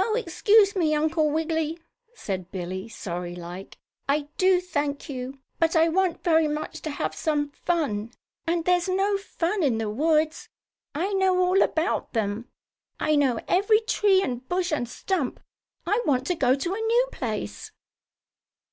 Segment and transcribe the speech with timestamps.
[0.00, 1.78] "Oh, excuse me, Uncle Wiggily,"
[2.12, 3.76] said Billie, sorrylike.
[4.08, 5.38] "I do thank you.
[5.60, 8.10] But I want very much to have some fun,
[8.48, 10.48] and there's no fun in the woods.
[10.92, 12.48] I know all about them.
[12.98, 15.38] I know every tree and bush and stump.
[15.86, 17.70] I want to go to a new place."